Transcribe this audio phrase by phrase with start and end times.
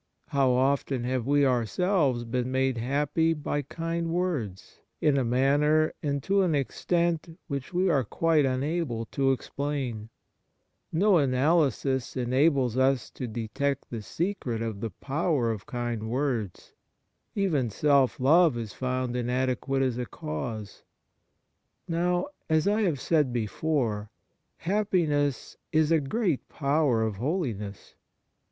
[0.29, 6.23] How often have we ourselves been made happy by kind words, in a manner and
[6.23, 10.09] to an extent which we are quite unable to explain?
[10.91, 16.73] No analysis enables us to detect the secret of the power of kind words;
[17.35, 20.81] even self love is found inadequate as a cause.
[21.87, 24.09] Now, as I have said before,
[24.57, 27.93] happiness is a great power of holiness.